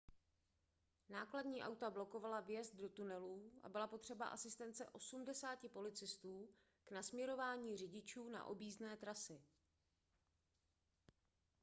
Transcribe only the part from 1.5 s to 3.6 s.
auta blokovala vjezd do tunelů